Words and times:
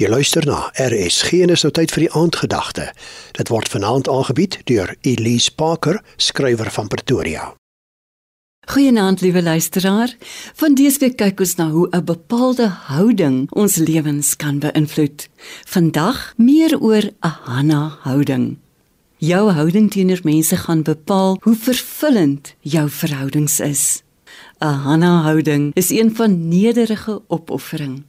Jy 0.00 0.08
luister 0.08 0.46
na 0.48 0.70
RSG 0.80 1.42
en 1.44 1.50
is 1.52 1.60
nou 1.60 1.70
tyd 1.76 1.90
vir 1.92 2.06
die 2.06 2.12
aandgedagte. 2.16 2.86
Dit 3.36 3.50
word 3.52 3.68
vanaand 3.68 4.08
aangebied 4.08 4.54
deur 4.70 4.94
Elise 5.04 5.52
Parker, 5.52 5.98
skrywer 6.16 6.70
van 6.72 6.88
Pretoria. 6.88 7.50
Goeienaand 8.72 9.20
liewe 9.20 9.42
luisteraar. 9.44 10.14
Van 10.56 10.78
dese 10.78 11.02
week 11.04 11.18
kyk 11.20 11.44
ons 11.44 11.54
na 11.60 11.68
hoe 11.68 11.84
'n 11.92 12.04
bepaalde 12.04 12.68
houding 12.88 13.52
ons 13.52 13.76
lewens 13.76 14.36
kan 14.36 14.58
beïnvloed. 14.58 15.28
Vandag 15.68 16.32
meer 16.36 16.80
oor 16.80 17.04
'n 17.04 17.36
Hanna 17.44 17.98
houding. 18.00 18.56
Jou 19.18 19.50
houding 19.50 19.90
teenoor 19.90 20.20
mense 20.22 20.56
gaan 20.56 20.82
bepaal 20.82 21.36
hoe 21.42 21.56
vervullend 21.56 22.54
jou 22.60 22.88
verhoudings 22.88 23.60
is. 23.60 24.02
'n 24.60 24.80
Hanna 24.84 25.22
houding 25.22 25.74
is 25.74 25.90
een 25.90 26.16
van 26.16 26.48
nederige 26.48 27.22
opoffering. 27.28 28.08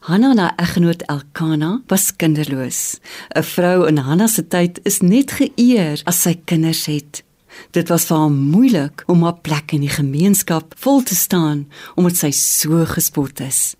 Hanna 0.00 0.32
na 0.34 0.52
eggenoot 0.56 1.02
Elkana 1.02 1.82
was 1.86 2.16
kinderloos. 2.16 3.00
'n 3.34 3.42
Vrou 3.42 3.86
in 3.86 3.96
Hanna 3.96 4.26
se 4.26 4.42
tyd 4.48 4.80
is 4.82 5.00
net 5.00 5.30
geëer 5.32 6.02
as 6.04 6.22
sy 6.22 6.34
kinders 6.44 6.86
het. 6.86 7.22
Dit 7.70 7.88
was 7.88 8.06
vir 8.08 8.16
haar 8.16 8.30
moeilik 8.32 9.02
om 9.06 9.22
haar 9.22 9.38
plek 9.44 9.72
in 9.76 9.82
die 9.84 9.92
gemeenskap 9.92 10.74
vol 10.78 11.02
te 11.02 11.14
staan 11.14 11.66
omdat 11.96 12.20
sy 12.20 12.30
so 12.36 12.84
gespot 12.88 13.40
is. 13.44 13.74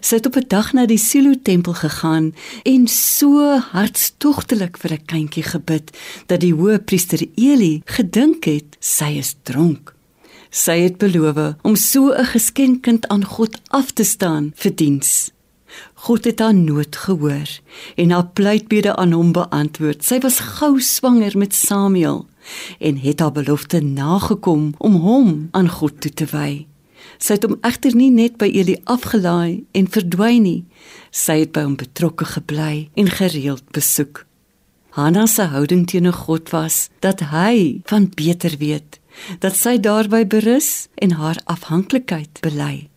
Sy 0.00 0.20
het 0.20 0.26
op 0.26 0.36
'n 0.36 0.48
dag 0.48 0.72
na 0.72 0.86
die 0.86 0.98
Silo 0.98 1.34
tempel 1.42 1.74
gegaan 1.74 2.34
en 2.64 2.86
so 2.88 3.58
hartstogtelik 3.58 4.76
vir 4.78 4.92
'n 4.92 5.06
kindjie 5.06 5.42
gebid 5.42 5.96
dat 6.26 6.40
die 6.40 6.54
hoëpriester 6.54 7.26
Eli 7.36 7.82
gedink 7.84 8.44
het 8.44 8.76
sy 8.80 9.18
is 9.18 9.34
dronk. 9.42 9.94
Sy 10.50 10.78
het 10.80 10.98
beloof 10.98 11.54
om 11.62 11.76
so 11.76 12.12
'n 12.12 12.24
geskenkkind 12.24 13.08
aan 13.08 13.24
God 13.24 13.60
af 13.70 13.92
te 13.92 14.04
staan 14.04 14.52
vir 14.54 14.74
diens. 14.74 15.33
God 16.06 16.24
het 16.24 16.38
haar 16.38 16.54
nood 16.54 16.96
gehoor 16.96 17.48
en 17.96 18.10
haar 18.10 18.26
pleitbede 18.26 18.96
aan 18.96 19.12
hom 19.12 19.32
beantwoord. 19.32 20.04
Sy 20.04 20.20
was 20.20 20.38
gou 20.58 20.80
swanger 20.80 21.38
met 21.38 21.54
Samuel 21.54 22.26
en 22.78 22.98
het 23.00 23.20
haar 23.20 23.32
belofte 23.32 23.80
nagekom 23.80 24.74
om 24.78 24.94
hom 24.94 25.48
aan 25.50 25.68
God 25.68 26.00
toe 26.00 26.12
te 26.12 26.28
wy. 26.30 26.66
Sy 27.18 27.38
het 27.38 27.46
hom 27.46 27.56
egter 27.64 27.94
nie 27.96 28.10
net 28.10 28.36
by 28.40 28.48
Eli 28.50 28.76
afgelaai 28.90 29.64
en 29.72 29.88
verdwyn 29.88 30.44
nie. 30.44 30.60
Sy 31.10 31.40
het 31.44 31.52
by 31.56 31.64
hom 31.66 31.76
betrokke 31.80 32.26
gebly 32.28 32.88
en 33.00 33.10
gereeld 33.10 33.64
besoek. 33.76 34.24
Hanna 34.94 35.26
se 35.26 35.42
houding 35.50 35.86
teenoor 35.90 36.14
God 36.26 36.50
was 36.54 36.88
dat 37.02 37.24
hy 37.32 37.80
van 37.90 38.10
beter 38.14 38.54
weet, 38.60 39.00
dat 39.42 39.56
sy 39.58 39.78
daarby 39.82 40.22
berus 40.26 40.86
en 41.02 41.16
haar 41.18 41.40
afhanklikheid 41.50 42.38
bely. 42.46 42.93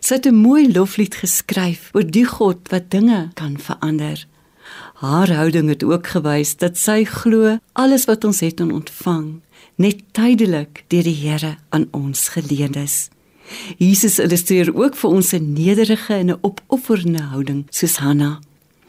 Sy 0.00 0.14
het 0.14 0.26
'n 0.26 0.34
mooi 0.34 0.72
loflied 0.72 1.14
geskryf 1.14 1.90
oor 1.92 2.06
die 2.06 2.24
God 2.24 2.68
wat 2.68 2.90
dinge 2.90 3.30
kan 3.34 3.58
verander. 3.58 4.26
Haar 4.94 5.32
houding 5.32 5.68
het 5.68 5.82
ook 5.82 6.06
gewys 6.06 6.56
dat 6.56 6.76
sy 6.78 7.04
glo 7.04 7.58
alles 7.72 8.04
wat 8.04 8.24
ons 8.24 8.40
het 8.40 8.60
en 8.60 8.72
ontvang 8.72 9.40
net 9.80 10.02
tydelik 10.12 10.84
deur 10.88 11.02
die 11.02 11.16
Here 11.16 11.56
aan 11.68 11.88
ons 11.90 12.28
geleen 12.28 12.74
is. 12.74 13.08
Jesus 13.78 14.18
illustreer 14.18 14.70
ook 14.76 14.94
vir 14.96 15.10
ons 15.10 15.32
'n 15.32 15.52
nederige 15.52 16.14
en 16.14 16.30
'n 16.30 16.38
opofferende 16.40 17.22
houding 17.22 17.66
soos 17.70 17.96
Hanna. 17.96 18.40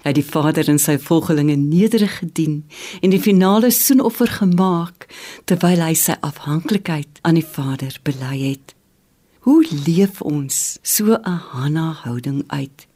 Hy 0.02 0.10
het 0.10 0.16
die 0.16 0.32
Vader 0.32 0.70
en 0.70 0.80
sy 0.80 0.98
volgelinge 0.98 1.56
nederig 1.56 2.18
gedien 2.18 2.66
en 3.02 3.10
die 3.10 3.22
finale 3.22 3.70
soenoffer 3.70 4.28
gemaak 4.28 5.08
terwyl 5.46 5.82
hy 5.82 5.94
sy 5.94 6.16
afhanklikheid 6.22 7.20
aan 7.22 7.38
die 7.38 7.46
Vader 7.46 8.00
bely 8.04 8.38
het. 8.50 8.81
Hoe 9.42 9.66
leef 9.86 10.22
ons 10.22 10.78
so 10.82 11.18
'n 11.18 11.40
Hanna 11.50 11.92
houding 12.04 12.44
uit? 12.48 12.88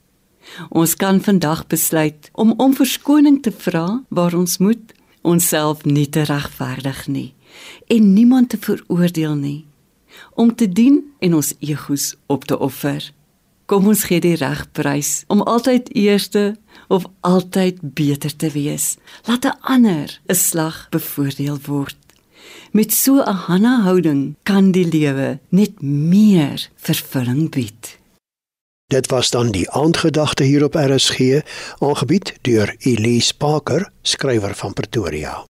Ons 0.70 0.96
kan 0.96 1.22
vandag 1.22 1.68
besluit 1.68 2.30
om 2.34 2.54
om 2.58 2.76
verskoning 2.76 3.42
te 3.42 3.52
vra 3.52 4.04
waar 4.10 4.34
ons 4.34 4.58
moet, 4.58 4.94
onsself 5.22 5.84
nie 5.84 6.10
te 6.10 6.22
regverdig 6.22 7.08
nie 7.08 7.34
en 7.88 8.14
niemand 8.14 8.50
te 8.50 8.58
veroordeel 8.58 9.36
nie, 9.36 9.66
om 10.34 10.56
te 10.56 10.70
dien 10.70 11.14
en 11.20 11.34
ons 11.34 11.54
egos 11.60 12.16
op 12.26 12.44
te 12.44 12.60
offer. 12.60 13.14
Kom 13.66 13.88
ons 13.88 14.04
gee 14.04 14.20
die 14.20 14.36
regprys 14.36 15.24
om 15.28 15.42
altyd 15.42 15.96
eerste 15.96 16.58
of 16.88 17.06
altyd 17.20 17.82
beter 17.82 18.36
te 18.36 18.50
wees. 18.50 18.98
Laat 19.26 19.46
'n 19.46 19.58
ander 19.62 20.22
'n 20.30 20.36
slag 20.36 20.88
bevoordeel 20.90 21.58
word. 21.66 22.05
Met 22.72 22.94
so 22.94 23.22
'n 23.22 23.34
Hanna 23.48 23.82
houding 23.82 24.36
kan 24.44 24.72
die 24.72 24.88
lewe 24.88 25.40
net 25.50 25.82
meer 25.82 26.70
vervulling 26.76 27.50
bied. 27.50 27.98
Dit 28.88 29.08
was 29.08 29.30
dan 29.30 29.52
die 29.52 29.70
aandgedagte 29.72 30.44
hier 30.44 30.64
op 30.64 30.76
RSG, 30.76 31.42
aangebied 31.80 32.34
deur 32.42 32.76
Elise 32.80 33.38
Parker, 33.38 33.92
skrywer 34.02 34.56
van 34.56 34.74
Pretoria. 34.74 35.46